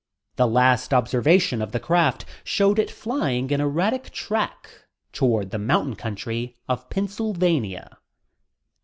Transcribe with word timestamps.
The 0.35 0.47
last 0.47 0.95
observation 0.95 1.61
of 1.61 1.73
the 1.73 1.79
craft 1.79 2.25
showed 2.43 2.79
it 2.79 2.89
flying 2.89 3.51
an 3.53 3.61
erratic 3.61 4.09
track 4.09 4.67
toward 5.13 5.51
the 5.51 5.59
mountain 5.59 5.95
country 5.95 6.57
of 6.67 6.89
Pennsylvania. 6.89 7.99